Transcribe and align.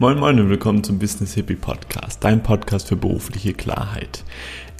Moin 0.00 0.16
Moin 0.16 0.38
und 0.38 0.48
willkommen 0.48 0.84
zum 0.84 1.00
Business 1.00 1.34
Hippie 1.34 1.56
Podcast, 1.56 2.22
dein 2.22 2.40
Podcast 2.40 2.86
für 2.86 2.94
berufliche 2.94 3.52
Klarheit. 3.52 4.22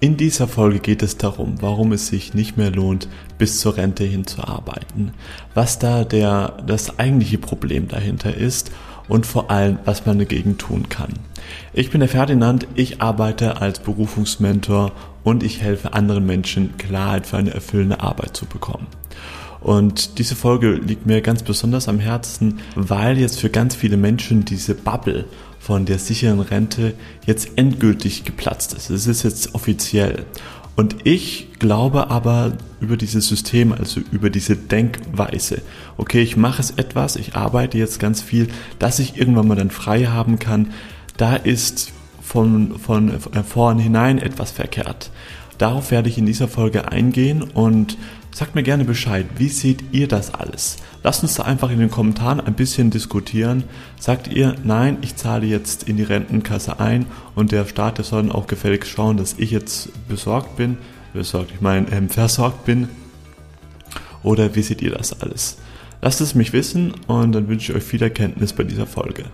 In 0.01 0.17
dieser 0.17 0.47
Folge 0.47 0.79
geht 0.79 1.03
es 1.03 1.17
darum, 1.17 1.61
warum 1.61 1.91
es 1.91 2.07
sich 2.07 2.35
nicht 2.35 2.57
mehr 2.57 2.71
lohnt, 2.71 3.09
bis 3.37 3.59
zur 3.59 3.77
Rente 3.77 4.05
hinzuarbeiten, 4.05 5.11
was 5.55 5.81
da 5.81 6.05
der, 6.05 6.63
das 6.65 7.01
eigentliche 7.01 7.39
Problem 7.39 7.89
dahinter 7.89 8.33
ist 8.33 8.71
und 9.09 9.27
vor 9.27 9.51
allem, 9.51 9.81
was 9.85 10.07
man 10.07 10.21
dagegen 10.21 10.57
tun 10.57 10.89
kann. 10.89 11.15
Ich 11.73 11.91
bin 11.91 11.99
der 11.99 12.09
Ferdinand, 12.09 12.69
ich 12.77 13.03
arbeite 13.03 13.61
als 13.61 13.81
Berufungsmentor 13.81 14.93
und 15.25 15.43
ich 15.43 15.61
helfe 15.61 15.95
anderen 15.95 16.27
Menschen, 16.27 16.77
Klarheit 16.79 17.27
für 17.27 17.39
eine 17.39 17.53
erfüllende 17.53 17.99
Arbeit 17.99 18.37
zu 18.37 18.47
bekommen. 18.47 18.87
Und 19.61 20.19
diese 20.19 20.37
Folge 20.37 20.75
liegt 20.75 21.07
mir 21.07 21.21
ganz 21.21 21.43
besonders 21.43 21.89
am 21.89 21.99
Herzen, 21.99 22.61
weil 22.75 23.19
jetzt 23.19 23.41
für 23.41 23.51
ganz 23.51 23.75
viele 23.75 23.97
Menschen 23.97 24.45
diese 24.45 24.75
Bubble 24.75 25.25
von 25.59 25.85
der 25.85 25.99
sicheren 25.99 26.41
Rente 26.41 26.95
jetzt 27.27 27.51
endgültig 27.57 28.25
geplatzt 28.25 28.75
ist. 28.75 28.91
Es 28.91 29.07
ist 29.07 29.25
jetzt 29.25 29.55
offiziell. 29.55 30.25
Und 30.77 30.97
ich 31.03 31.49
glaube 31.59 32.09
aber 32.09 32.53
über 32.81 32.97
dieses 32.97 33.27
System, 33.27 33.73
also 33.73 34.01
über 34.13 34.31
diese 34.31 34.55
Denkweise, 34.57 35.63
okay, 35.97 36.23
ich 36.23 36.37
mache 36.37 36.63
es 36.63 36.71
etwas, 36.71 37.17
ich 37.17 37.35
arbeite 37.35 37.77
jetzt 37.79 37.99
ganz 37.99 38.23
viel, 38.23 38.47
dass 38.79 39.01
ich 39.01 39.19
irgendwann 39.19 39.49
mal 39.49 39.57
dann 39.57 39.73
frei 39.73 40.05
haben 40.05 40.39
kann, 40.39 40.73
da 41.17 41.35
ist 41.35 41.93
von, 42.23 42.79
von 42.79 43.19
vornherein 43.21 44.19
etwas 44.19 44.53
verkehrt. 44.53 45.11
Darauf 45.59 45.91
werde 45.91 46.09
ich 46.09 46.17
in 46.17 46.27
dieser 46.27 46.47
Folge 46.47 46.93
eingehen 46.93 47.43
und 47.43 47.99
sagt 48.31 48.55
mir 48.55 48.63
gerne 48.63 48.85
Bescheid. 48.85 49.27
Wie 49.37 49.49
seht 49.49 49.85
ihr 49.93 50.09
das 50.09 50.35
alles? 50.35 50.77
Lasst 51.03 51.23
uns 51.23 51.35
da 51.35 51.45
einfach 51.45 51.71
in 51.71 51.79
den 51.79 51.91
Kommentaren 51.91 52.41
ein 52.41 52.55
bisschen 52.55 52.91
diskutieren. 52.91 53.65
Sagt 53.99 54.29
ihr, 54.29 54.55
nein, 54.65 54.99
ich 55.03 55.17
zahle 55.17 55.47
jetzt 55.47 55.85
in 55.85 55.97
die 55.97 56.03
Rentenkasse 56.03 56.81
ein 56.81 57.07
und 57.35 57.53
der 57.53 57.67
Staat, 57.67 57.99
der 57.99 58.05
soll 58.05 58.31
auch 58.31 58.47
gefällig 58.47 58.87
schauen, 58.87 59.17
dass 59.17 59.35
ich 59.39 59.51
jetzt 59.51 59.91
besorgt 60.09 60.57
bin, 60.57 60.79
besorgt, 61.13 61.53
ich 61.55 61.61
meine, 61.61 61.91
ähm, 61.91 62.09
versorgt 62.09 62.65
bin. 62.65 62.89
Oder 64.23 64.55
wie 64.55 64.63
seht 64.63 64.83
ihr 64.83 64.91
das 64.91 65.21
alles? 65.21 65.59
Lasst 66.01 66.21
es 66.21 66.35
mich 66.35 66.53
wissen 66.53 66.93
und 67.07 67.33
dann 67.33 67.49
wünsche 67.49 67.73
ich 67.73 67.79
euch 67.79 67.85
viel 67.85 68.03
Erkenntnis 68.03 68.53
bei 68.53 68.65
dieser 68.65 68.87
Folge. 68.87 69.25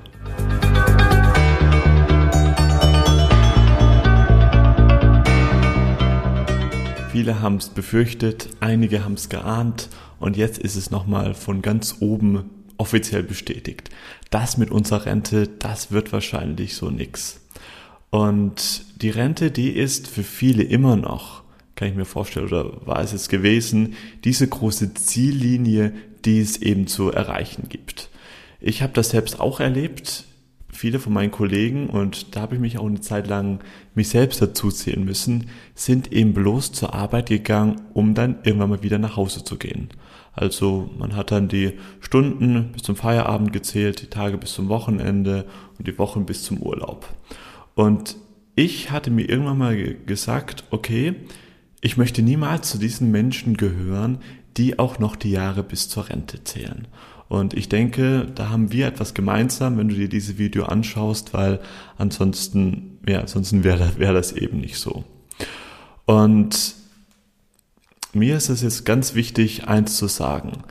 Viele 7.14 7.40
haben 7.40 7.58
es 7.58 7.68
befürchtet, 7.68 8.48
einige 8.58 9.04
haben 9.04 9.14
es 9.14 9.28
geahnt 9.28 9.88
und 10.18 10.36
jetzt 10.36 10.58
ist 10.58 10.74
es 10.74 10.90
nochmal 10.90 11.34
von 11.34 11.62
ganz 11.62 11.98
oben 12.00 12.50
offiziell 12.76 13.22
bestätigt. 13.22 13.90
Das 14.30 14.56
mit 14.56 14.72
unserer 14.72 15.06
Rente, 15.06 15.46
das 15.46 15.92
wird 15.92 16.12
wahrscheinlich 16.12 16.74
so 16.74 16.90
nix. 16.90 17.40
Und 18.10 18.84
die 19.00 19.10
Rente, 19.10 19.52
die 19.52 19.70
ist 19.70 20.08
für 20.08 20.24
viele 20.24 20.64
immer 20.64 20.96
noch, 20.96 21.44
kann 21.76 21.86
ich 21.86 21.94
mir 21.94 22.04
vorstellen, 22.04 22.48
oder 22.48 22.84
war 22.84 22.98
es 22.98 23.12
es 23.12 23.28
gewesen, 23.28 23.94
diese 24.24 24.48
große 24.48 24.94
Ziellinie, 24.94 25.92
die 26.24 26.40
es 26.40 26.56
eben 26.56 26.88
zu 26.88 27.12
erreichen 27.12 27.68
gibt. 27.68 28.10
Ich 28.58 28.82
habe 28.82 28.92
das 28.92 29.10
selbst 29.10 29.38
auch 29.38 29.60
erlebt 29.60 30.24
viele 30.74 30.98
von 30.98 31.12
meinen 31.12 31.30
Kollegen, 31.30 31.88
und 31.88 32.34
da 32.36 32.40
habe 32.40 32.54
ich 32.54 32.60
mich 32.60 32.78
auch 32.78 32.86
eine 32.86 33.00
Zeit 33.00 33.26
lang 33.26 33.60
mich 33.94 34.08
selbst 34.08 34.42
dazu 34.42 34.70
zählen 34.70 35.04
müssen, 35.04 35.48
sind 35.74 36.12
eben 36.12 36.34
bloß 36.34 36.72
zur 36.72 36.94
Arbeit 36.94 37.28
gegangen, 37.28 37.80
um 37.94 38.14
dann 38.14 38.38
irgendwann 38.42 38.70
mal 38.70 38.82
wieder 38.82 38.98
nach 38.98 39.16
Hause 39.16 39.44
zu 39.44 39.56
gehen. 39.56 39.88
Also 40.32 40.90
man 40.98 41.14
hat 41.14 41.30
dann 41.30 41.48
die 41.48 41.74
Stunden 42.00 42.72
bis 42.72 42.82
zum 42.82 42.96
Feierabend 42.96 43.52
gezählt, 43.52 44.02
die 44.02 44.08
Tage 44.08 44.36
bis 44.36 44.54
zum 44.54 44.68
Wochenende 44.68 45.46
und 45.78 45.86
die 45.86 45.96
Wochen 45.98 46.26
bis 46.26 46.42
zum 46.42 46.58
Urlaub. 46.58 47.08
Und 47.74 48.16
ich 48.56 48.90
hatte 48.90 49.10
mir 49.10 49.28
irgendwann 49.28 49.58
mal 49.58 49.94
gesagt, 50.06 50.64
okay, 50.70 51.14
ich 51.80 51.96
möchte 51.96 52.22
niemals 52.22 52.70
zu 52.70 52.78
diesen 52.78 53.10
Menschen 53.10 53.56
gehören, 53.56 54.18
die 54.56 54.78
auch 54.78 54.98
noch 54.98 55.16
die 55.16 55.30
Jahre 55.30 55.62
bis 55.62 55.88
zur 55.88 56.08
Rente 56.08 56.42
zählen. 56.44 56.86
Und 57.34 57.52
ich 57.52 57.68
denke, 57.68 58.28
da 58.32 58.50
haben 58.50 58.70
wir 58.70 58.86
etwas 58.86 59.12
gemeinsam, 59.12 59.76
wenn 59.76 59.88
du 59.88 59.96
dir 59.96 60.08
diese 60.08 60.38
Video 60.38 60.66
anschaust, 60.66 61.34
weil 61.34 61.58
ansonsten, 61.98 62.98
ja, 63.08 63.18
ansonsten 63.18 63.64
wäre 63.64 63.98
wär 63.98 64.12
das 64.12 64.30
eben 64.30 64.60
nicht 64.60 64.78
so. 64.78 65.02
Und 66.04 66.76
mir 68.12 68.36
ist 68.36 68.50
es 68.50 68.62
jetzt 68.62 68.84
ganz 68.84 69.16
wichtig, 69.16 69.66
eins 69.66 69.96
zu 69.96 70.06
sagen. 70.06 70.62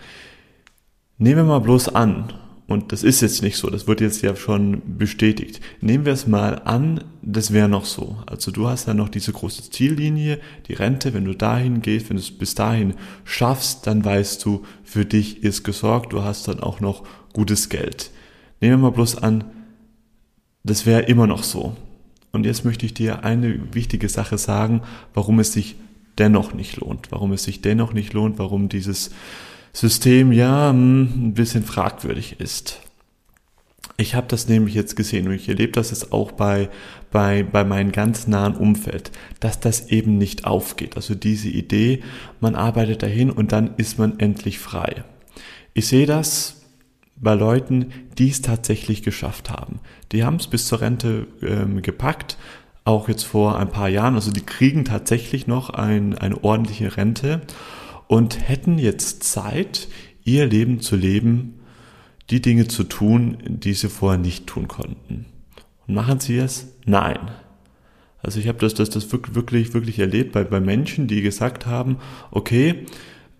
Nehmen 1.18 1.36
wir 1.40 1.44
mal 1.44 1.60
bloß 1.60 1.90
an, 1.90 2.32
und 2.68 2.92
das 2.92 3.04
ist 3.04 3.22
jetzt 3.22 3.42
nicht 3.42 3.58
so, 3.58 3.70
das 3.70 3.88
wird 3.88 4.00
jetzt 4.00 4.22
ja 4.22 4.36
schon 4.36 4.82
bestätigt. 4.98 5.60
Nehmen 5.82 6.06
wir 6.06 6.14
es 6.14 6.28
mal 6.28 6.62
an, 6.64 7.04
das 7.22 7.52
wäre 7.52 7.68
noch 7.68 7.86
so. 7.86 8.18
Also 8.26 8.52
du 8.52 8.68
hast 8.68 8.88
ja 8.88 8.94
noch 8.94 9.10
diese 9.10 9.34
große 9.34 9.70
Ziellinie, 9.70 10.40
die 10.68 10.74
Rente, 10.74 11.14
wenn 11.14 11.26
du 11.26 11.36
dahin 11.36 11.82
gehst, 11.82 12.10
wenn 12.10 12.18
du 12.18 12.24
es 12.24 12.32
bis 12.32 12.56
dahin 12.56 12.94
schaffst, 13.26 13.86
dann 13.86 14.06
weißt 14.06 14.44
du, 14.46 14.64
für 14.84 15.06
dich 15.06 15.44
ist 15.44 15.64
gesorgt, 15.64 16.14
du 16.14 16.24
hast 16.24 16.48
dann 16.48 16.62
auch 16.62 16.80
noch 16.80 17.04
gutes 17.34 17.68
Geld. 17.68 18.12
Nehmen 18.62 18.74
wir 18.74 18.90
mal 18.90 18.92
bloß 18.92 19.18
an, 19.18 19.44
das 20.64 20.86
wäre 20.86 21.02
immer 21.02 21.28
noch 21.28 21.44
so. 21.44 21.76
Und 22.32 22.46
jetzt 22.46 22.64
möchte 22.64 22.86
ich 22.86 22.94
dir 22.94 23.26
eine 23.26 23.74
wichtige 23.74 24.08
Sache 24.08 24.38
sagen, 24.38 24.82
warum 25.14 25.40
es 25.40 25.52
sich 25.52 25.76
dennoch 26.18 26.54
nicht 26.54 26.78
lohnt, 26.78 27.12
warum 27.12 27.34
es 27.34 27.44
sich 27.44 27.62
dennoch 27.62 27.94
nicht 27.94 28.14
lohnt, 28.14 28.40
warum 28.40 28.70
dieses 28.70 29.12
System 29.74 30.32
ja 30.32 30.70
hm, 30.70 31.30
ein 31.30 31.34
bisschen 31.34 31.64
fragwürdig 31.64 32.40
ist. 32.40 32.80
Ich 33.98 34.16
habe 34.16 34.28
das 34.28 34.48
nämlich 34.48 34.74
jetzt 34.74 34.96
gesehen 34.96 35.28
und 35.28 35.34
ich 35.34 35.50
erlebe 35.50 35.74
das 35.74 35.92
jetzt 35.92 36.12
auch 36.14 36.32
bei, 36.32 36.70
bei, 37.12 37.44
bei 37.44 37.64
meinem 37.64 37.92
ganz 37.92 38.28
nahen 38.28 38.56
Umfeld, 38.56 39.12
dass 39.40 39.60
das 39.60 39.90
eben 39.90 40.18
nicht 40.18 40.46
aufgeht. 40.46 40.96
Also 40.96 41.14
diese 41.14 41.50
Idee, 41.50 42.02
man 42.40 42.56
arbeitet 42.56 43.04
dahin 43.04 43.30
und 43.30 43.52
dann 43.52 43.76
ist 43.78 44.00
man 44.00 44.20
endlich 44.20 44.58
frei. 44.58 45.04
Ich 45.76 45.88
sehe 45.88 46.08
das 46.08 46.62
bei 47.16 47.36
Leuten, 47.36 47.92
die 48.18 48.30
es 48.30 48.42
tatsächlich 48.42 49.04
geschafft 49.04 49.50
haben. 49.52 49.80
Die 50.12 50.24
haben 50.24 50.38
es 50.38 50.48
bis 50.48 50.68
zur 50.68 50.82
Rente 50.82 51.28
ähm, 51.42 51.82
gepackt, 51.82 52.38
auch 52.86 53.08
jetzt 53.08 53.24
vor 53.24 53.60
ein 53.60 53.70
paar 53.70 53.90
Jahren. 53.90 54.16
Also 54.16 54.32
die 54.32 54.46
kriegen 54.46 54.86
tatsächlich 54.86 55.46
noch 55.46 55.70
ein, 55.70 56.18
eine 56.18 56.44
ordentliche 56.44 56.98
Rente 56.98 57.42
und 58.08 58.48
hätten 58.48 58.78
jetzt 58.78 59.24
Zeit, 59.24 59.88
ihr 60.24 60.46
Leben 60.46 60.80
zu 60.80 60.96
leben, 60.96 61.60
die 62.30 62.42
Dinge 62.42 62.68
zu 62.68 62.84
tun, 62.84 63.38
die 63.46 63.74
sie 63.74 63.90
vorher 63.90 64.20
nicht 64.20 64.48
tun 64.48 64.68
konnten. 64.68 65.26
Und 65.88 65.96
machen 65.96 66.20
sie 66.20 66.38
es? 66.38 66.68
Nein. 66.86 67.20
Also 68.22 68.40
ich 68.40 68.48
habe 68.48 68.60
das, 68.60 68.74
das, 68.74 68.90
das 68.90 69.12
wirklich, 69.12 69.74
wirklich 69.74 70.00
erlebt 70.00 70.32
bei, 70.32 70.44
bei 70.46 70.62
Menschen, 70.62 71.08
die 71.08 71.22
gesagt 71.22 71.66
haben, 71.66 71.98
okay, 72.32 72.86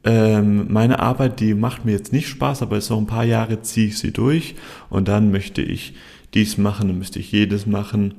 ähm, 0.04 0.68
meine 0.70 1.00
Arbeit, 1.00 1.40
die 1.40 1.54
macht 1.54 1.86
mir 1.86 1.94
jetzt 1.94 2.12
nicht 2.12 2.28
Spaß, 2.28 2.62
aber 2.62 2.76
jetzt 2.76 2.90
noch 2.90 2.98
ein 2.98 3.08
paar 3.08 3.24
Jahre 3.24 3.62
ziehe 3.62 3.88
ich 3.88 3.98
sie 3.98 4.12
durch 4.12 4.56
und 4.90 5.08
dann 5.08 5.32
möchte 5.32 5.62
ich 5.62 5.94
dies 6.34 6.58
machen, 6.58 6.90
dann 6.90 6.98
müsste 6.98 7.20
ich 7.20 7.32
jedes 7.32 7.66
machen. 7.66 8.16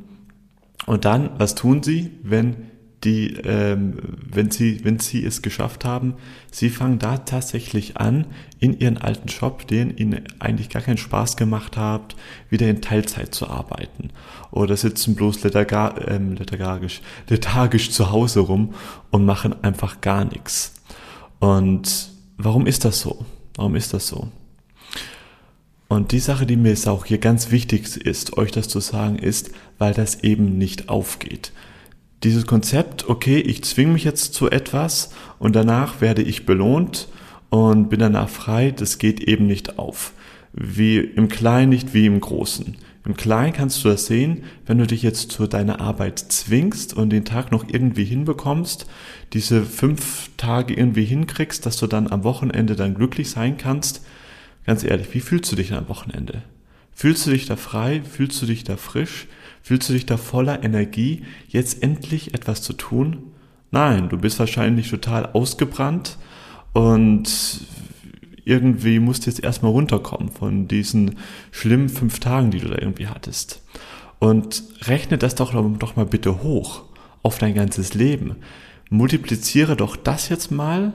Und 0.86 1.04
dann, 1.04 1.30
was 1.36 1.54
tun 1.54 1.82
sie, 1.82 2.10
wenn 2.22 2.56
die, 3.04 3.34
ähm, 3.44 3.98
wenn 4.30 4.50
sie, 4.50 4.84
wenn 4.84 4.98
sie 4.98 5.24
es 5.24 5.42
geschafft 5.42 5.84
haben, 5.84 6.14
sie 6.50 6.70
fangen 6.70 6.98
da 6.98 7.18
tatsächlich 7.18 7.96
an, 7.98 8.26
in 8.58 8.78
ihren 8.78 8.98
alten 8.98 9.28
Job, 9.28 9.66
den 9.68 9.96
ihnen 9.96 10.24
eigentlich 10.38 10.70
gar 10.70 10.82
keinen 10.82 10.96
Spaß 10.96 11.36
gemacht 11.36 11.76
hat, 11.76 12.16
wieder 12.48 12.68
in 12.68 12.80
Teilzeit 12.80 13.34
zu 13.34 13.48
arbeiten. 13.48 14.10
Oder 14.50 14.76
sitzen 14.76 15.14
bloß 15.14 15.42
lethargar, 15.44 16.08
ähm, 16.08 16.34
lethargisch, 16.34 17.02
lethargisch 17.28 17.90
zu 17.90 18.10
Hause 18.10 18.40
rum 18.40 18.74
und 19.10 19.26
machen 19.26 19.62
einfach 19.62 20.00
gar 20.00 20.24
nichts. 20.24 20.74
Und 21.40 22.10
warum 22.38 22.66
ist 22.66 22.84
das 22.84 23.00
so? 23.00 23.26
Warum 23.56 23.76
ist 23.76 23.92
das 23.92 24.08
so? 24.08 24.28
Und 25.88 26.12
die 26.12 26.20
Sache, 26.20 26.46
die 26.46 26.56
mir 26.56 26.70
jetzt 26.70 26.88
auch 26.88 27.04
hier 27.04 27.18
ganz 27.18 27.50
wichtig 27.50 27.98
ist, 27.98 28.36
euch 28.38 28.50
das 28.50 28.68
zu 28.68 28.80
sagen, 28.80 29.18
ist, 29.18 29.50
weil 29.78 29.92
das 29.92 30.24
eben 30.24 30.56
nicht 30.56 30.88
aufgeht 30.88 31.52
dieses 32.24 32.46
Konzept, 32.46 33.08
okay, 33.08 33.38
ich 33.38 33.62
zwinge 33.64 33.92
mich 33.92 34.04
jetzt 34.04 34.34
zu 34.34 34.50
etwas 34.50 35.10
und 35.38 35.54
danach 35.54 36.00
werde 36.00 36.22
ich 36.22 36.46
belohnt 36.46 37.08
und 37.50 37.90
bin 37.90 38.00
danach 38.00 38.28
frei, 38.28 38.70
das 38.70 38.98
geht 38.98 39.20
eben 39.20 39.46
nicht 39.46 39.78
auf. 39.78 40.12
Wie 40.52 40.98
im 40.98 41.28
Kleinen, 41.28 41.68
nicht 41.68 41.94
wie 41.94 42.06
im 42.06 42.20
Großen. 42.20 42.76
Im 43.04 43.16
Kleinen 43.16 43.52
kannst 43.52 43.84
du 43.84 43.88
das 43.90 44.06
sehen, 44.06 44.44
wenn 44.64 44.78
du 44.78 44.86
dich 44.86 45.02
jetzt 45.02 45.30
zu 45.30 45.46
deiner 45.46 45.80
Arbeit 45.80 46.18
zwingst 46.18 46.94
und 46.94 47.10
den 47.10 47.26
Tag 47.26 47.52
noch 47.52 47.68
irgendwie 47.68 48.04
hinbekommst, 48.04 48.86
diese 49.34 49.62
fünf 49.62 50.30
Tage 50.38 50.72
irgendwie 50.72 51.04
hinkriegst, 51.04 51.66
dass 51.66 51.76
du 51.76 51.86
dann 51.86 52.10
am 52.10 52.24
Wochenende 52.24 52.76
dann 52.76 52.94
glücklich 52.94 53.28
sein 53.30 53.58
kannst. 53.58 54.02
Ganz 54.64 54.84
ehrlich, 54.84 55.12
wie 55.12 55.20
fühlst 55.20 55.52
du 55.52 55.56
dich 55.56 55.74
am 55.74 55.88
Wochenende? 55.90 56.42
Fühlst 56.94 57.26
du 57.26 57.30
dich 57.30 57.44
da 57.44 57.56
frei? 57.56 58.00
Fühlst 58.02 58.40
du 58.40 58.46
dich 58.46 58.64
da 58.64 58.78
frisch? 58.78 59.26
Fühlst 59.64 59.88
du 59.88 59.94
dich 59.94 60.04
da 60.04 60.18
voller 60.18 60.62
Energie, 60.62 61.22
jetzt 61.48 61.82
endlich 61.82 62.34
etwas 62.34 62.60
zu 62.60 62.74
tun? 62.74 63.32
Nein, 63.70 64.10
du 64.10 64.18
bist 64.18 64.38
wahrscheinlich 64.38 64.90
total 64.90 65.24
ausgebrannt 65.32 66.18
und 66.74 67.62
irgendwie 68.44 68.98
musst 68.98 69.24
du 69.24 69.30
jetzt 69.30 69.42
erstmal 69.42 69.72
runterkommen 69.72 70.28
von 70.28 70.68
diesen 70.68 71.16
schlimmen 71.50 71.88
fünf 71.88 72.20
Tagen, 72.20 72.50
die 72.50 72.58
du 72.58 72.68
da 72.68 72.76
irgendwie 72.76 73.06
hattest. 73.06 73.62
Und 74.18 74.64
rechne 74.82 75.16
das 75.16 75.34
doch, 75.34 75.54
doch 75.78 75.96
mal 75.96 76.04
bitte 76.04 76.42
hoch 76.42 76.82
auf 77.22 77.38
dein 77.38 77.54
ganzes 77.54 77.94
Leben. 77.94 78.36
Multipliziere 78.90 79.76
doch 79.76 79.96
das 79.96 80.28
jetzt 80.28 80.50
mal, 80.50 80.92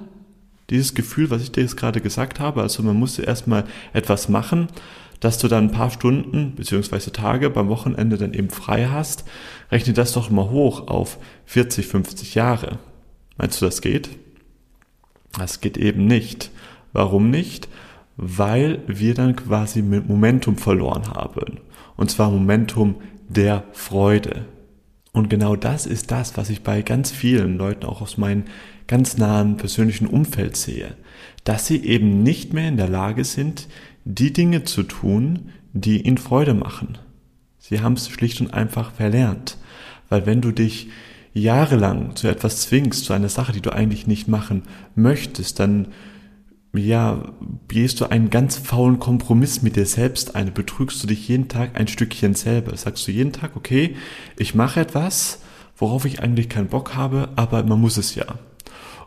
dieses 0.70 0.94
Gefühl, 0.94 1.32
was 1.32 1.42
ich 1.42 1.52
dir 1.52 1.62
jetzt 1.62 1.76
gerade 1.76 2.02
gesagt 2.02 2.40
habe. 2.40 2.62
Also 2.62 2.84
man 2.84 2.96
muss 2.96 3.18
erstmal 3.18 3.64
etwas 3.94 4.30
machen, 4.30 4.68
dass 5.20 5.38
du 5.38 5.48
dann 5.48 5.66
ein 5.66 5.72
paar 5.72 5.92
Stunden 5.92 6.56
beziehungsweise 6.56 7.12
Tage 7.12 7.50
beim 7.50 7.70
Wochenende 7.70 8.18
dann 8.18 8.34
eben 8.34 8.50
frei 8.50 8.88
hast. 8.88 9.26
Rechne 9.72 9.94
das 9.94 10.14
doch 10.14 10.30
mal 10.30 10.50
hoch 10.50 10.88
auf 10.88 11.18
40, 11.46 11.88
50 11.88 12.36
Jahre. 12.36 12.80
Meinst 13.38 13.62
du, 13.62 13.66
das 13.66 13.82
geht? 13.82 14.10
Das 15.38 15.62
geht 15.62 15.78
eben 15.78 16.06
nicht. 16.06 16.52
Warum 16.94 17.30
nicht? 17.30 17.68
Weil 18.18 18.82
wir 18.88 19.14
dann 19.14 19.36
quasi 19.36 19.82
Momentum 19.82 20.58
verloren 20.58 21.08
haben. 21.10 21.60
Und 21.96 22.12
zwar 22.12 22.32
Momentum 22.32 22.96
der 23.28 23.64
Freude. 23.74 24.46
Und 25.12 25.30
genau 25.30 25.56
das 25.56 25.86
ist 25.86 26.12
das, 26.12 26.38
was 26.38 26.50
ich 26.50 26.64
bei 26.64 26.82
ganz 26.82 27.12
vielen 27.12 27.58
Leuten 27.58 27.86
auch 27.86 28.02
aus 28.02 28.18
meinem 28.18 28.46
ganz 28.88 29.18
nahen 29.18 29.58
persönlichen 29.58 30.08
Umfeld 30.08 30.58
sehe. 30.58 30.96
Dass 31.44 31.68
sie 31.68 31.84
eben 31.86 32.24
nicht 32.24 32.54
mehr 32.54 32.68
in 32.68 32.78
der 32.78 32.90
Lage 32.90 33.24
sind, 33.24 33.68
die 34.10 34.34
Dinge 34.34 34.64
zu 34.64 34.84
tun, 34.84 35.52
die 35.74 36.02
ihnen 36.02 36.18
Freude 36.18 36.56
machen. 36.56 36.98
Sie 37.60 37.82
haben 37.82 37.94
es 37.94 38.10
schlicht 38.10 38.42
und 38.42 38.54
einfach 38.54 38.92
verlernt. 38.92 39.58
Weil 40.10 40.26
wenn 40.26 40.42
du 40.42 40.52
dich 40.52 40.90
jahrelang 41.34 42.16
zu 42.16 42.28
etwas 42.28 42.62
zwingst, 42.62 43.06
zu 43.06 43.14
einer 43.14 43.30
Sache, 43.30 43.52
die 43.52 43.62
du 43.62 43.72
eigentlich 43.72 44.08
nicht 44.08 44.28
machen 44.28 44.64
möchtest, 44.96 45.60
dann 45.60 45.90
ja, 46.74 47.34
gehst 47.68 48.02
du 48.02 48.10
einen 48.10 48.32
ganz 48.32 48.58
faulen 48.58 49.00
Kompromiss 49.00 49.62
mit 49.62 49.76
dir 49.76 49.86
selbst 49.86 50.36
ein, 50.36 50.54
betrügst 50.54 51.02
du 51.04 51.08
dich 51.08 51.28
jeden 51.28 51.48
Tag 51.48 51.80
ein 51.80 51.88
Stückchen 51.88 52.34
selber. 52.34 52.76
Sagst 52.78 53.08
du 53.08 53.12
jeden 53.12 53.34
Tag, 53.34 53.56
okay, 53.56 53.96
ich 54.38 54.56
mache 54.56 54.80
etwas, 54.80 55.42
worauf 55.78 56.06
ich 56.06 56.20
eigentlich 56.20 56.50
keinen 56.50 56.68
Bock 56.68 56.96
habe, 56.96 57.30
aber 57.36 57.64
man 57.64 57.80
muss 57.80 57.98
es 57.98 58.16
ja. 58.16 58.26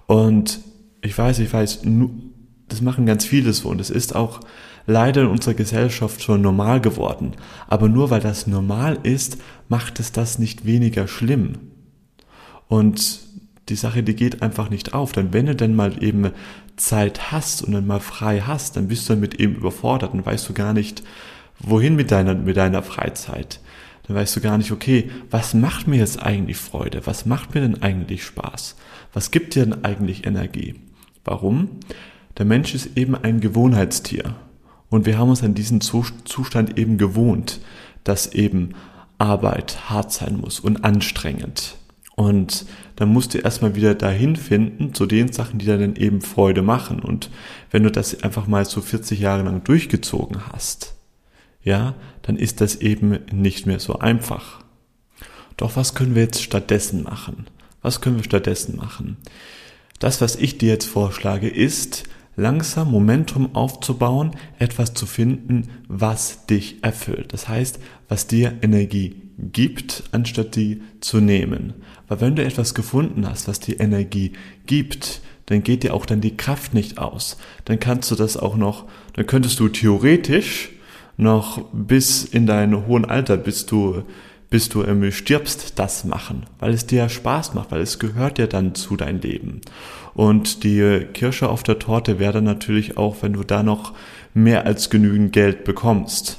Und 0.07 0.61
ich 1.03 1.17
weiß, 1.17 1.41
ich 1.41 1.53
weiß, 1.53 1.83
das 2.69 2.81
machen 2.81 3.07
ganz 3.07 3.25
viele 3.25 3.53
so 3.53 3.69
und 3.69 3.81
es 3.81 3.91
ist 3.91 4.15
auch 4.15 4.41
leider 4.87 5.23
in 5.23 5.29
unserer 5.29 5.55
Gesellschaft 5.55 6.23
schon 6.23 6.43
normal 6.43 6.81
geworden. 6.81 7.33
Aber 7.69 7.89
nur 7.89 8.11
weil 8.11 8.21
das 8.21 8.47
normal 8.47 8.99
ist, 9.03 9.39
macht 9.69 10.01
es 10.01 10.13
das 10.13 10.39
nicht 10.39 10.67
weniger 10.67 11.09
schlimm. 11.09 11.59
Und 12.69 13.21
die 13.69 13.77
Sache, 13.77 14.03
die 14.03 14.17
geht 14.17 14.43
einfach 14.43 14.71
nicht 14.71 14.95
auf. 14.95 15.13
Denn 15.13 15.33
wenn 15.33 15.47
du 15.47 15.55
dann 15.55 15.75
mal 15.75 16.03
eben 16.03 16.31
Zeit 16.77 17.33
hast 17.33 17.63
und 17.63 17.73
dann 17.73 17.87
mal 17.87 18.01
frei 18.01 18.41
hast, 18.41 18.77
dann 18.77 18.89
bist 18.89 19.09
du 19.09 19.15
damit 19.15 19.41
eben 19.41 19.55
überfordert 19.55 20.15
und 20.15 20.27
weißt 20.27 20.49
du 20.49 20.53
gar 20.53 20.73
nicht, 20.73 21.03
wohin 21.59 21.97
mit 21.97 22.11
deiner, 22.11 22.35
mit 22.35 22.57
deiner 22.57 22.83
Freizeit. 22.83 23.61
Dann 24.07 24.17
weißt 24.17 24.35
du 24.35 24.41
gar 24.41 24.59
nicht, 24.59 24.73
okay, 24.73 25.11
was 25.31 25.55
macht 25.55 25.87
mir 25.87 25.99
jetzt 25.99 26.23
eigentlich 26.23 26.57
Freude? 26.57 27.07
Was 27.07 27.25
macht 27.25 27.55
mir 27.55 27.61
denn 27.61 27.83
eigentlich 27.83 28.25
Spaß? 28.25 28.77
Was 29.13 29.31
gibt 29.31 29.55
dir 29.55 29.65
denn 29.65 29.85
eigentlich 29.85 30.27
Energie? 30.27 30.75
Warum? 31.25 31.69
Der 32.39 32.47
Mensch 32.47 32.75
ist 32.75 32.97
eben 32.97 33.15
ein 33.15 33.41
Gewohnheitstier. 33.41 34.35
Und 34.93 35.07
wir 35.07 35.17
haben 35.17 35.31
uns 35.31 35.43
an 35.43 35.55
diesen 35.55 35.81
Zustand 35.81 36.79
eben 36.79 36.99
gewohnt, 36.99 37.61
dass 38.05 38.35
eben 38.35 38.75
Arbeit 39.17 39.89
hart 39.89 40.13
sein 40.13 40.37
muss 40.37 40.61
und 40.61 40.85
anstrengend. 40.85 41.77
Und 42.15 42.67
dann 42.97 43.09
musst 43.09 43.33
du 43.33 43.39
erstmal 43.39 43.75
wieder 43.75 43.95
dahin 43.95 44.37
finden 44.37 44.93
zu 44.93 45.07
den 45.07 45.33
Sachen, 45.33 45.59
die 45.59 45.65
dann 45.65 45.97
eben 45.97 46.21
Freude 46.21 46.61
machen. 46.61 47.01
Und 47.01 47.31
wenn 47.71 47.85
du 47.85 47.91
das 47.91 48.23
einfach 48.23 48.47
mal 48.47 48.67
so 48.67 48.83
40 48.83 49.19
Jahre 49.19 49.45
lang 49.45 49.65
durchgezogen 49.65 50.53
hast, 50.53 50.95
ja, 51.65 51.95
dann 52.21 52.37
ist 52.37 52.61
das 52.61 52.77
eben 52.77 53.19
nicht 53.33 53.65
mehr 53.65 53.81
so 53.81 53.99
einfach. 53.99 54.63
Doch 55.57 55.75
was 55.75 55.95
können 55.95 56.15
wir 56.15 56.23
jetzt 56.23 56.43
stattdessen 56.43 57.03
machen? 57.03 57.47
Was 57.81 58.03
können 58.03 58.17
wir 58.17 58.25
stattdessen 58.25 58.77
machen? 58.77 59.17
Das, 60.01 60.21
was 60.21 60.37
ich 60.37 60.59
dir 60.59 60.69
jetzt 60.69 60.87
vorschlage, 60.87 61.49
ist, 61.49 62.05
langsam 62.37 62.91
Momentum 62.91 63.55
aufzubauen, 63.55 64.33
etwas 64.59 64.95
zu 64.95 65.07
finden, 65.07 65.69
was 65.89 66.47
dich 66.47 66.83
erfüllt. 66.83 67.33
Das 67.33 67.49
heißt, 67.49 67.79
was 68.09 68.27
dir 68.27 68.55
Energie 68.63 69.17
gibt, 69.39 70.05
anstatt 70.13 70.57
die 70.57 70.83
zu 71.01 71.21
nehmen. 71.21 71.75
Weil 72.09 72.21
wenn 72.21 72.37
du 72.37 72.45
etwas 72.45 72.75
gefunden 72.75 73.29
hast, 73.29 73.49
was 73.49 73.61
dir 73.61 73.81
Energie 73.81 74.33
gibt, 74.67 75.21
dann 75.47 75.63
geht 75.63 75.83
dir 75.83 75.95
auch 75.95 76.07
dann 76.07 76.21
die 76.21 76.37
Kraft 76.37 76.75
nicht 76.75 76.99
aus. 76.99 77.37
Dann 77.65 77.81
kannst 77.81 78.11
du 78.11 78.15
das 78.15 78.37
auch 78.37 78.57
noch, 78.57 78.87
dann 79.15 79.27
könntest 79.27 79.61
du 79.61 79.69
theoretisch 79.69 80.71
noch 81.17 81.63
bis 81.73 82.25
in 82.25 82.47
dein 82.47 82.87
hohen 82.87 83.05
Alter, 83.05 83.37
bis 83.37 83.67
du 83.67 84.05
bis 84.53 84.69
du 84.69 84.85
ähm, 84.85 85.11
stirbst, 85.11 85.79
das 85.79 86.05
machen, 86.05 86.45
weil 86.59 86.75
es 86.75 86.85
dir 86.85 87.09
Spaß 87.09 87.55
macht, 87.55 87.73
weil 87.73 87.81
es 87.81 87.99
gehört 87.99 88.39
ja 88.39 88.47
dann 88.47 88.75
zu 88.75 88.97
dein 88.97 89.23
Leben. 89.23 89.63
Und 90.13 90.63
die 90.63 91.07
Kirsche 91.15 91.49
auf 91.49 91.63
der 91.63 91.79
Torte 91.79 92.19
wäre 92.19 92.35
dann 92.35 92.45
natürlich 92.45 92.99
auch, 92.99 93.17
wenn 93.23 93.33
du 93.33 93.45
da 93.45 93.63
noch 93.63 93.95
mehr 94.35 94.67
als 94.67 94.91
genügend 94.91 95.33
Geld 95.33 95.65
bekommst. 95.65 96.39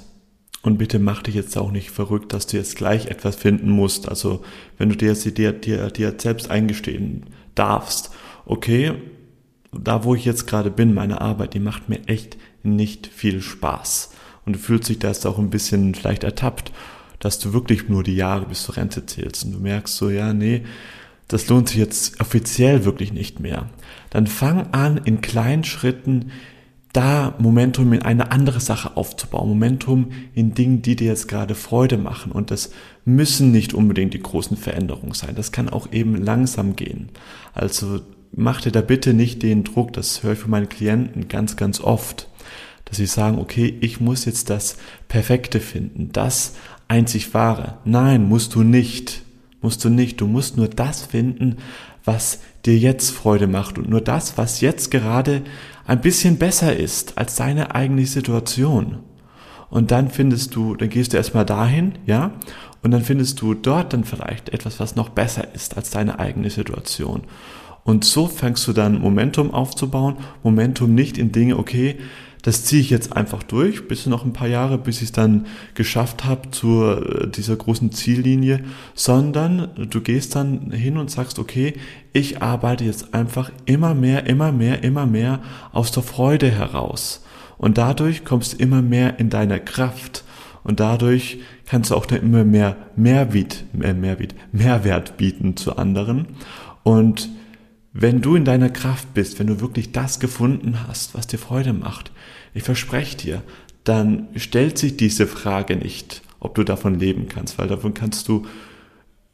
Und 0.62 0.78
bitte 0.78 1.00
mach 1.00 1.24
dich 1.24 1.34
jetzt 1.34 1.58
auch 1.58 1.72
nicht 1.72 1.90
verrückt, 1.90 2.34
dass 2.34 2.46
du 2.46 2.56
jetzt 2.58 2.76
gleich 2.76 3.08
etwas 3.08 3.36
finden 3.36 3.72
musst. 3.72 4.08
Also 4.08 4.44
wenn 4.78 4.90
du 4.90 4.96
dir, 4.96 5.16
dir, 5.16 5.52
dir, 5.52 5.90
dir 5.90 6.14
selbst 6.16 6.52
eingestehen 6.52 7.24
darfst, 7.56 8.12
okay, 8.46 8.94
da 9.72 10.04
wo 10.04 10.14
ich 10.14 10.24
jetzt 10.24 10.46
gerade 10.46 10.70
bin, 10.70 10.94
meine 10.94 11.20
Arbeit, 11.20 11.56
die 11.56 11.60
macht 11.60 11.90
mir 11.90 12.08
echt 12.08 12.38
nicht 12.62 13.08
viel 13.08 13.42
Spaß. 13.42 14.12
Und 14.46 14.54
du 14.54 14.60
fühlst 14.60 14.88
dich 14.88 15.00
da 15.00 15.08
jetzt 15.08 15.26
auch 15.26 15.40
ein 15.40 15.50
bisschen 15.50 15.96
vielleicht 15.96 16.24
ertappt 16.24 16.72
dass 17.24 17.40
du 17.40 17.54
wirklich 17.54 17.90
nur 17.90 18.04
die 18.04 18.16
Jahre 18.16 18.46
bis 18.46 18.64
zur 18.64 18.78
Rente 18.78 19.06
zählst 19.06 19.46
und 19.46 19.54
du 19.54 19.60
merkst 19.60 19.96
so, 19.96 20.10
ja, 20.10 20.34
nee, 20.34 20.64
das 21.28 21.48
lohnt 21.48 21.70
sich 21.70 21.78
jetzt 21.78 22.20
offiziell 22.20 22.86
wirklich 22.86 23.14
nicht 23.14 23.40
mehr. 23.40 23.70
Dann 24.10 24.28
fang 24.28 24.68
an, 24.74 24.98
in 25.04 25.22
kleinen 25.22 25.64
Schritten 25.64 26.32
da 26.94 27.34
Momentum 27.40 27.92
in 27.94 28.04
eine 28.04 28.32
andere 28.32 28.60
Sache 28.60 28.96
aufzubauen. 28.96 29.50
Momentum 29.50 30.12
in 30.36 30.54
Dingen, 30.54 30.84
die 30.84 30.96
dir 30.96 31.08
jetzt 31.08 31.28
gerade 31.28 31.56
Freude 31.56 31.98
machen. 31.98 32.32
Und 32.32 32.52
das 32.52 32.70
müssen 33.04 33.52
nicht 33.52 33.74
unbedingt 33.74 34.14
die 34.14 34.22
großen 34.22 34.56
Veränderungen 34.58 35.14
sein. 35.14 35.34
Das 35.36 35.52
kann 35.52 35.70
auch 35.70 35.92
eben 35.92 36.16
langsam 36.16 36.76
gehen. 36.76 37.10
Also 37.54 38.02
mach 38.32 38.62
dir 38.62 38.72
da 38.72 38.82
bitte 38.82 39.14
nicht 39.14 39.42
den 39.42 39.64
Druck, 39.64 39.94
das 39.94 40.22
höre 40.22 40.34
ich 40.34 40.40
von 40.40 40.52
meinen 40.52 40.70
Klienten 40.70 41.28
ganz, 41.28 41.56
ganz 41.56 41.82
oft, 41.82 42.30
dass 42.86 42.98
sie 42.98 43.06
sagen, 43.08 43.40
okay, 43.40 43.76
ich 43.82 44.00
muss 44.00 44.26
jetzt 44.26 44.52
das 44.52 44.78
Perfekte 45.08 45.60
finden, 45.60 46.12
das 46.12 46.56
einzig 46.94 47.34
wahre. 47.34 47.80
Nein, 47.86 48.30
musst 48.30 48.54
du 48.54 48.62
nicht. 48.62 49.24
Musst 49.62 49.84
du 49.84 49.90
nicht. 49.90 50.22
Du 50.22 50.28
musst 50.28 50.58
nur 50.58 50.68
das 50.68 51.02
finden, 51.02 51.58
was 52.06 52.40
dir 52.66 52.78
jetzt 52.78 53.10
Freude 53.10 53.48
macht 53.48 53.80
und 53.80 53.90
nur 53.90 54.02
das, 54.02 54.38
was 54.38 54.62
jetzt 54.62 54.92
gerade 54.92 55.42
ein 55.88 56.02
bisschen 56.02 56.38
besser 56.38 56.76
ist 56.76 57.18
als 57.18 57.36
deine 57.36 57.74
eigene 57.74 58.06
Situation. 58.06 59.00
Und 59.72 59.90
dann 59.90 60.10
findest 60.10 60.56
du, 60.56 60.76
dann 60.76 60.90
gehst 60.90 61.14
du 61.14 61.18
erstmal 61.18 61.46
dahin, 61.46 61.94
ja, 62.06 62.32
und 62.84 62.92
dann 62.92 63.02
findest 63.02 63.42
du 63.42 63.56
dort 63.56 63.94
dann 63.94 64.04
vielleicht 64.04 64.50
etwas, 64.50 64.80
was 64.80 64.96
noch 64.96 65.10
besser 65.10 65.56
ist 65.56 65.76
als 65.76 65.90
deine 65.90 66.20
eigene 66.20 66.52
Situation. 66.52 67.24
Und 67.84 68.06
so 68.06 68.28
fängst 68.28 68.68
du 68.68 68.74
dann 68.74 69.02
Momentum 69.02 69.52
aufzubauen. 69.52 70.18
Momentum 70.44 70.94
nicht 70.94 71.18
in 71.18 71.32
Dinge, 71.32 71.58
okay, 71.58 71.98
das 72.44 72.66
ziehe 72.66 72.82
ich 72.82 72.90
jetzt 72.90 73.16
einfach 73.16 73.42
durch, 73.42 73.88
bis 73.88 74.06
noch 74.06 74.26
ein 74.26 74.34
paar 74.34 74.50
Jahre, 74.50 74.78
bis 74.78 74.98
ich 74.98 75.04
es 75.04 75.12
dann 75.14 75.48
geschafft 75.76 76.26
habe 76.26 76.52
zu 76.52 76.84
äh, 76.84 77.28
dieser 77.30 77.56
großen 77.56 77.92
Ziellinie, 77.94 78.66
sondern 78.94 79.70
du 79.90 80.02
gehst 80.02 80.36
dann 80.36 80.72
hin 80.72 80.98
und 80.98 81.10
sagst, 81.10 81.40
okay, 81.40 81.74
ich 82.12 82.42
arbeite 82.42 82.84
jetzt 82.84 83.14
einfach 83.14 83.50
immer 83.66 83.96
mehr, 83.96 84.28
immer 84.28 84.52
mehr, 84.52 84.84
immer 84.84 85.06
mehr 85.06 85.40
aus 85.72 85.92
der 85.92 86.04
Freude 86.04 86.52
heraus. 86.52 87.24
Und 87.58 87.78
dadurch 87.78 88.26
kommst 88.26 88.54
du 88.54 88.58
immer 88.58 88.82
mehr 88.82 89.20
in 89.20 89.30
deine 89.30 89.62
Kraft. 89.62 90.26
Und 90.66 90.82
dadurch 90.82 91.40
kannst 91.66 91.92
du 91.92 91.96
auch 91.96 92.06
dann 92.06 92.22
immer 92.22 92.44
mehr 92.44 92.76
Mehrwert, 92.98 93.64
äh, 93.82 93.94
Mehrwert, 93.94 94.36
Mehrwert 94.52 95.16
bieten 95.16 95.56
zu 95.56 95.78
anderen. 95.78 96.28
Und 96.84 97.30
wenn 97.94 98.22
du 98.22 98.36
in 98.36 98.44
deiner 98.44 98.70
Kraft 98.70 99.14
bist, 99.14 99.40
wenn 99.40 99.48
du 99.48 99.62
wirklich 99.62 99.92
das 99.92 100.20
gefunden 100.20 100.88
hast, 100.88 101.14
was 101.14 101.28
dir 101.28 101.38
Freude 101.38 101.74
macht, 101.74 102.12
ich 102.56 102.64
verspreche 102.64 103.16
dir, 103.18 103.44
dann 103.84 104.28
stellt 104.36 104.80
sich 104.80 104.98
diese 104.98 105.28
Frage 105.28 105.76
nicht, 105.76 106.24
ob 106.40 106.56
du 106.56 106.64
davon 106.64 107.00
leben 107.00 107.28
kannst, 107.30 107.60
weil 107.60 107.68
davon 107.68 107.94
kannst 107.94 108.28
du 108.28 108.46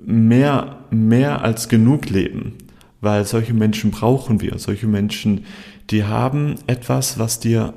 mehr, 0.01 0.85
mehr 0.91 1.41
als 1.41 1.69
genug 1.69 2.09
leben, 2.09 2.57
weil 2.99 3.25
solche 3.25 3.53
Menschen 3.53 3.91
brauchen 3.91 4.41
wir, 4.41 4.59
solche 4.59 4.87
Menschen, 4.87 5.45
die 5.89 6.03
haben 6.03 6.55
etwas, 6.67 7.17
was 7.17 7.39
dir, 7.39 7.73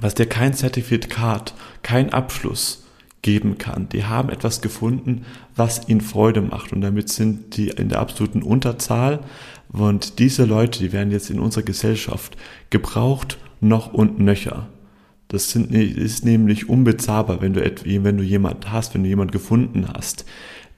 was 0.00 0.14
dir 0.14 0.26
kein 0.26 0.52
Zertifikat, 0.52 1.54
kein 1.82 2.12
Abschluss 2.12 2.85
geben 3.26 3.58
kann. 3.58 3.88
Die 3.88 4.04
haben 4.04 4.28
etwas 4.30 4.60
gefunden, 4.60 5.22
was 5.56 5.88
ihnen 5.88 6.00
Freude 6.00 6.42
macht 6.42 6.72
und 6.72 6.80
damit 6.80 7.08
sind 7.08 7.56
die 7.56 7.70
in 7.70 7.88
der 7.88 7.98
absoluten 7.98 8.40
Unterzahl 8.40 9.18
und 9.72 10.20
diese 10.20 10.44
Leute, 10.44 10.78
die 10.78 10.92
werden 10.92 11.10
jetzt 11.10 11.28
in 11.28 11.40
unserer 11.40 11.64
Gesellschaft 11.64 12.36
gebraucht 12.70 13.38
noch 13.60 13.92
und 13.92 14.20
nöcher. 14.20 14.68
Das 15.26 15.50
sind, 15.50 15.74
ist 15.74 16.24
nämlich 16.24 16.68
unbezahlbar, 16.68 17.42
wenn 17.42 17.52
du, 17.52 17.60
wenn 17.84 18.16
du 18.16 18.22
jemand 18.22 18.70
hast, 18.70 18.94
wenn 18.94 19.02
du 19.02 19.08
jemand 19.08 19.32
gefunden 19.32 19.88
hast, 19.92 20.24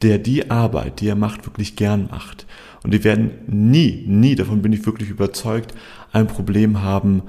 der 0.01 0.17
die 0.17 0.51
Arbeit, 0.51 1.01
die 1.01 1.09
er 1.09 1.17
macht, 1.17 1.45
wirklich 1.45 1.77
gern 1.77 2.09
macht. 2.11 2.47
Und 2.83 2.95
die 2.95 3.05
werden 3.05 3.33
nie, 3.47 4.05
nie, 4.07 4.37
davon 4.37 4.63
bin 4.63 4.73
ich 4.73 4.87
wirklich 4.87 5.11
überzeugt, 5.11 5.75
ein 6.13 6.29
Problem 6.29 6.81
haben, 6.81 7.25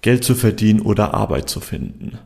Geld 0.00 0.24
zu 0.24 0.34
verdienen 0.34 0.80
oder 0.80 1.14
Arbeit 1.14 1.48
zu 1.48 1.60
finden. 1.60 2.18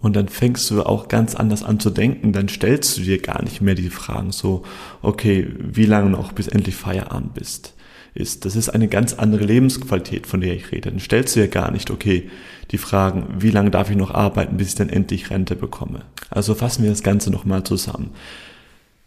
Und 0.00 0.14
dann 0.14 0.28
fängst 0.28 0.70
du 0.70 0.82
auch 0.82 1.08
ganz 1.08 1.34
anders 1.34 1.62
an 1.62 1.80
zu 1.80 1.90
denken, 1.90 2.32
dann 2.32 2.48
stellst 2.48 2.98
du 2.98 3.02
dir 3.02 3.20
gar 3.20 3.42
nicht 3.42 3.60
mehr 3.60 3.74
die 3.74 3.90
Fragen 3.90 4.30
so, 4.30 4.62
okay, 5.02 5.48
wie 5.58 5.86
lange 5.86 6.10
noch 6.10 6.32
bis 6.32 6.48
endlich 6.48 6.76
Feierabend 6.76 7.34
bist 7.34 7.72
ist. 8.16 8.44
Das 8.44 8.56
ist 8.56 8.68
eine 8.68 8.88
ganz 8.88 9.14
andere 9.14 9.44
Lebensqualität, 9.44 10.26
von 10.26 10.40
der 10.40 10.54
ich 10.54 10.72
rede. 10.72 10.90
Dann 10.90 11.00
stellst 11.00 11.36
du 11.36 11.40
ja 11.40 11.46
gar 11.46 11.70
nicht, 11.70 11.90
okay, 11.90 12.30
die 12.70 12.78
Fragen, 12.78 13.26
wie 13.38 13.50
lange 13.50 13.70
darf 13.70 13.90
ich 13.90 13.96
noch 13.96 14.12
arbeiten, 14.12 14.56
bis 14.56 14.68
ich 14.68 14.74
dann 14.74 14.88
endlich 14.88 15.30
Rente 15.30 15.54
bekomme. 15.54 16.02
Also 16.30 16.54
fassen 16.54 16.82
wir 16.82 16.90
das 16.90 17.02
Ganze 17.02 17.30
nochmal 17.30 17.62
zusammen. 17.64 18.10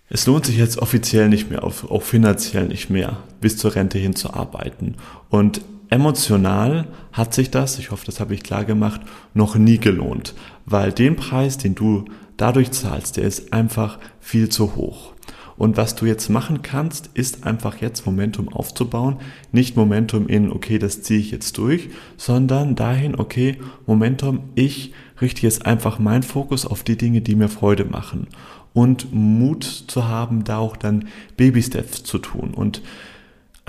Es 0.09 0.25
lohnt 0.25 0.45
sich 0.45 0.57
jetzt 0.57 0.79
offiziell 0.79 1.29
nicht 1.29 1.51
mehr, 1.51 1.63
auch 1.63 2.01
finanziell 2.01 2.67
nicht 2.67 2.89
mehr, 2.89 3.17
bis 3.41 3.57
zur 3.57 3.75
Rente 3.75 3.99
hin 3.99 4.15
zu 4.15 4.33
arbeiten. 4.33 4.95
Und 5.29 5.61
emotional 5.89 6.87
hat 7.11 7.33
sich 7.33 7.51
das, 7.51 7.79
ich 7.79 7.91
hoffe, 7.91 8.05
das 8.05 8.19
habe 8.19 8.33
ich 8.33 8.43
klar 8.43 8.65
gemacht, 8.65 9.01
noch 9.33 9.55
nie 9.55 9.77
gelohnt, 9.77 10.33
weil 10.65 10.91
den 10.91 11.15
Preis, 11.15 11.57
den 11.57 11.75
du 11.75 12.05
dadurch 12.37 12.71
zahlst, 12.71 13.17
der 13.17 13.25
ist 13.25 13.53
einfach 13.53 13.99
viel 14.19 14.49
zu 14.49 14.75
hoch. 14.75 15.13
Und 15.59 15.75
was 15.75 15.93
du 15.93 16.05
jetzt 16.05 16.29
machen 16.29 16.61
kannst, 16.61 17.09
ist 17.15 17.45
einfach 17.45 17.81
jetzt 17.81 18.05
Momentum 18.05 18.47
aufzubauen. 18.47 19.17
Nicht 19.51 19.75
Momentum 19.75 20.29
in, 20.29 20.53
okay, 20.53 20.79
das 20.79 21.01
ziehe 21.01 21.19
ich 21.19 21.31
jetzt 21.31 21.57
durch, 21.57 21.89
sondern 22.15 22.75
dahin, 22.75 23.19
okay, 23.19 23.57
Momentum, 23.85 24.39
ich 24.55 24.93
richte 25.19 25.41
jetzt 25.41 25.65
einfach 25.65 25.99
meinen 25.99 26.23
Fokus 26.23 26.65
auf 26.65 26.83
die 26.83 26.97
Dinge, 26.97 27.19
die 27.19 27.35
mir 27.35 27.49
Freude 27.49 27.83
machen. 27.83 28.27
Und 28.71 29.13
Mut 29.13 29.65
zu 29.65 30.07
haben, 30.07 30.45
da 30.45 30.59
auch 30.59 30.77
dann 30.77 31.09
Baby-Steps 31.35 32.03
zu 32.03 32.19
tun 32.19 32.53
und 32.53 32.81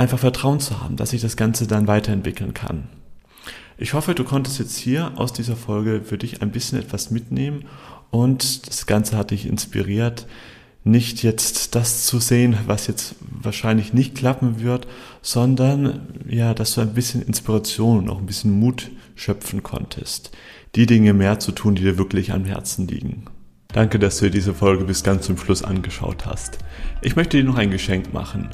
einfach 0.00 0.18
Vertrauen 0.18 0.60
zu 0.60 0.80
haben, 0.80 0.96
dass 0.96 1.12
ich 1.12 1.20
das 1.20 1.36
Ganze 1.36 1.66
dann 1.66 1.86
weiterentwickeln 1.86 2.54
kann. 2.54 2.88
Ich 3.76 3.92
hoffe, 3.92 4.14
du 4.14 4.24
konntest 4.24 4.58
jetzt 4.58 4.76
hier 4.76 5.12
aus 5.16 5.32
dieser 5.32 5.56
Folge 5.56 6.00
für 6.02 6.16
dich 6.16 6.40
ein 6.40 6.50
bisschen 6.50 6.78
etwas 6.78 7.10
mitnehmen 7.10 7.66
und 8.10 8.66
das 8.66 8.86
Ganze 8.86 9.16
hat 9.18 9.30
dich 9.30 9.46
inspiriert, 9.46 10.26
nicht 10.84 11.22
jetzt 11.22 11.74
das 11.74 12.06
zu 12.06 12.18
sehen, 12.18 12.56
was 12.66 12.86
jetzt 12.86 13.14
wahrscheinlich 13.20 13.92
nicht 13.92 14.14
klappen 14.14 14.60
wird, 14.60 14.86
sondern 15.20 16.08
ja, 16.26 16.54
dass 16.54 16.74
du 16.74 16.80
ein 16.80 16.94
bisschen 16.94 17.20
Inspiration 17.20 17.98
und 17.98 18.08
auch 18.08 18.18
ein 18.18 18.26
bisschen 18.26 18.58
Mut 18.58 18.90
schöpfen 19.14 19.62
konntest, 19.62 20.30
die 20.76 20.86
Dinge 20.86 21.12
mehr 21.12 21.40
zu 21.40 21.52
tun, 21.52 21.74
die 21.74 21.82
dir 21.82 21.98
wirklich 21.98 22.32
am 22.32 22.46
Herzen 22.46 22.88
liegen. 22.88 23.26
Danke, 23.72 23.98
dass 23.98 24.18
du 24.18 24.24
dir 24.24 24.30
diese 24.30 24.54
Folge 24.54 24.84
bis 24.84 25.04
ganz 25.04 25.26
zum 25.26 25.36
Schluss 25.36 25.62
angeschaut 25.62 26.24
hast. 26.24 26.58
Ich 27.02 27.16
möchte 27.16 27.36
dir 27.36 27.44
noch 27.44 27.56
ein 27.56 27.70
Geschenk 27.70 28.14
machen. 28.14 28.48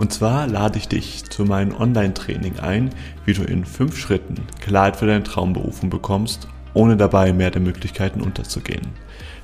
Und 0.00 0.14
zwar 0.14 0.46
lade 0.46 0.78
ich 0.78 0.88
dich 0.88 1.24
zu 1.28 1.44
meinem 1.44 1.76
Online-Training 1.78 2.58
ein, 2.58 2.88
wie 3.26 3.34
du 3.34 3.42
in 3.42 3.66
fünf 3.66 3.98
Schritten 3.98 4.46
Klarheit 4.62 4.96
für 4.96 5.04
deine 5.04 5.24
Traumberufung 5.24 5.90
bekommst, 5.90 6.48
ohne 6.72 6.96
dabei 6.96 7.34
mehr 7.34 7.50
der 7.50 7.60
Möglichkeiten 7.60 8.22
unterzugehen. 8.22 8.94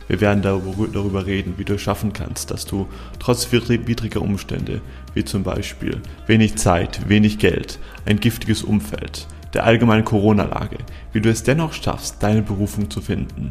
Wir 0.09 0.23
werden 0.23 0.41
darüber 0.41 1.27
reden, 1.27 1.59
wie 1.59 1.67
du 1.67 1.75
es 1.75 1.83
schaffen 1.83 2.15
kannst, 2.15 2.51
dass 2.51 2.65
du 2.65 2.89
trotz 3.19 3.53
widriger 3.53 4.23
Umstände, 4.23 4.81
wie 5.13 5.27
zum 5.27 5.43
Beispiel 5.43 6.01
wenig 6.27 6.57
Zeit, 6.57 7.07
wenig 7.07 7.37
Geld, 7.37 7.79
ein 8.07 8.19
giftiges 8.19 8.63
Umfeld, 8.63 9.27
der 9.53 9.65
allgemeinen 9.65 10.07
Corona-Lage, 10.07 10.79
wie 11.13 11.21
du 11.21 11.29
es 11.29 11.43
dennoch 11.43 11.75
schaffst, 11.75 12.23
deine 12.23 12.41
Berufung 12.41 12.89
zu 12.91 13.03
finden, 13.03 13.51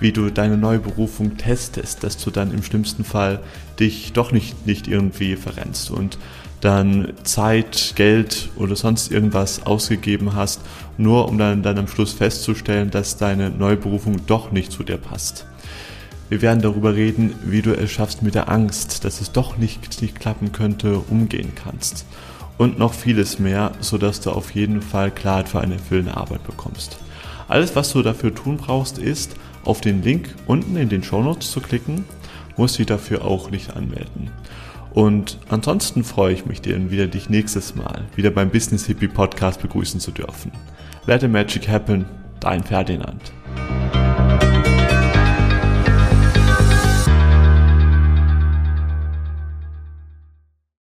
wie 0.00 0.12
du 0.12 0.30
deine 0.30 0.56
neue 0.56 0.78
Berufung 0.78 1.36
testest, 1.36 2.02
dass 2.02 2.16
du 2.18 2.30
dann 2.30 2.52
im 2.52 2.62
schlimmsten 2.62 3.04
Fall 3.04 3.40
dich 3.80 4.12
doch 4.12 4.32
nicht, 4.32 4.66
nicht 4.66 4.88
irgendwie 4.88 5.36
verrennst 5.36 5.90
und 5.90 6.18
dann 6.60 7.12
Zeit, 7.22 7.92
Geld 7.96 8.48
oder 8.56 8.76
sonst 8.76 9.10
irgendwas 9.10 9.66
ausgegeben 9.66 10.34
hast, 10.34 10.60
nur 10.96 11.28
um 11.28 11.38
dann, 11.38 11.62
dann 11.62 11.78
am 11.78 11.88
Schluss 11.88 12.12
festzustellen, 12.12 12.90
dass 12.90 13.16
deine 13.16 13.50
neue 13.50 13.76
Berufung 13.76 14.24
doch 14.26 14.52
nicht 14.52 14.72
zu 14.72 14.82
dir 14.82 14.96
passt. 14.96 15.46
Wir 16.28 16.42
werden 16.42 16.60
darüber 16.60 16.94
reden, 16.94 17.34
wie 17.44 17.62
du 17.62 17.72
es 17.72 17.92
schaffst 17.92 18.22
mit 18.22 18.34
der 18.34 18.50
Angst, 18.50 19.04
dass 19.04 19.20
es 19.20 19.30
doch 19.30 19.58
nicht, 19.58 20.02
nicht 20.02 20.18
klappen 20.18 20.50
könnte, 20.50 20.98
umgehen 20.98 21.52
kannst. 21.54 22.04
Und 22.58 22.78
noch 22.78 22.94
vieles 22.94 23.38
mehr, 23.38 23.72
sodass 23.80 24.20
du 24.20 24.30
auf 24.30 24.52
jeden 24.52 24.82
Fall 24.82 25.10
Klarheit 25.10 25.48
für 25.48 25.60
eine 25.60 25.74
erfüllende 25.74 26.16
Arbeit 26.16 26.44
bekommst. 26.44 26.98
Alles, 27.48 27.76
was 27.76 27.92
du 27.92 28.02
dafür 28.02 28.34
tun 28.34 28.56
brauchst, 28.56 28.98
ist, 28.98 29.36
auf 29.66 29.80
den 29.80 30.02
Link 30.02 30.34
unten 30.46 30.76
in 30.76 30.88
den 30.88 31.02
Show 31.02 31.22
Notes 31.22 31.50
zu 31.50 31.60
klicken, 31.60 32.04
musst 32.56 32.78
dich 32.78 32.86
dafür 32.86 33.24
auch 33.24 33.50
nicht 33.50 33.76
anmelden. 33.76 34.30
Und 34.92 35.38
ansonsten 35.50 36.04
freue 36.04 36.32
ich 36.32 36.46
mich, 36.46 36.62
dir 36.62 36.90
wieder 36.90 37.06
dich 37.06 37.28
nächstes 37.28 37.74
Mal 37.74 38.06
wieder 38.14 38.30
beim 38.30 38.48
Business 38.50 38.86
Hippie 38.86 39.08
Podcast 39.08 39.60
begrüßen 39.60 40.00
zu 40.00 40.10
dürfen. 40.10 40.52
Let 41.06 41.20
the 41.20 41.28
Magic 41.28 41.68
Happen, 41.68 42.06
dein 42.40 42.64
Ferdinand. 42.64 43.32